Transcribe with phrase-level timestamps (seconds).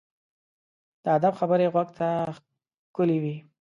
[1.03, 2.07] د ادب خبرې غوږ ته
[2.87, 3.35] ښکلي وي.